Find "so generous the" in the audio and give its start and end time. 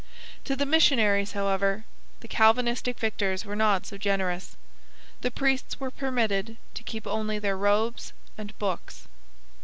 3.85-5.29